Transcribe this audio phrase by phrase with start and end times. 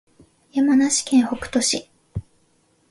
[0.51, 1.91] 山梨県北杜市